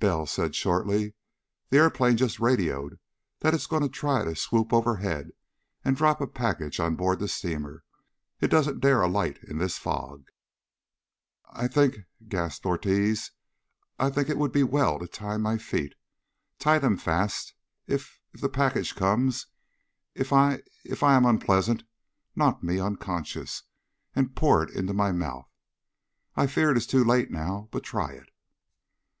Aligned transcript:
Bell 0.00 0.26
said 0.26 0.56
shortly: 0.56 1.14
"The 1.70 1.76
airplane 1.78 2.16
just 2.16 2.40
radioed 2.40 2.98
that 3.38 3.54
it's 3.54 3.68
going 3.68 3.82
to 3.84 3.88
try 3.88 4.24
to 4.24 4.34
swoop 4.34 4.72
overhead 4.72 5.30
and 5.84 5.96
drop 5.96 6.20
a 6.20 6.26
package 6.26 6.80
on 6.80 6.96
board 6.96 7.20
the 7.20 7.28
steamer. 7.28 7.84
It 8.40 8.48
doesn't 8.48 8.80
dare 8.80 9.02
alight 9.02 9.38
in 9.44 9.58
this 9.58 9.78
fog." 9.78 10.30
"I 11.48 11.68
think," 11.68 11.98
gasped 12.26 12.66
Ortiz, 12.66 13.30
"I 14.00 14.10
think 14.10 14.28
it 14.28 14.36
would 14.36 14.50
be 14.50 14.64
well 14.64 14.98
to 14.98 15.06
tie 15.06 15.36
my 15.36 15.58
feet. 15.58 15.94
Tie 16.58 16.80
them 16.80 16.96
fast! 16.96 17.54
If 17.86 18.18
if 18.34 18.40
the 18.40 18.48
package 18.48 18.96
comes, 18.96 19.46
if 20.12 20.32
I 20.32 20.62
if 20.84 21.04
I 21.04 21.14
am 21.14 21.24
unpleasant, 21.24 21.84
knock 22.34 22.64
me 22.64 22.80
unconscious 22.80 23.62
and 24.12 24.34
pour 24.34 24.60
it 24.64 24.70
into 24.70 24.92
my 24.92 25.12
mouth. 25.12 25.48
I 26.34 26.48
fear 26.48 26.72
it 26.72 26.76
is 26.76 26.84
too 26.84 27.04
late 27.04 27.30
now. 27.30 27.68
But 27.70 27.84
try 27.84 28.10
it...." 28.10 28.30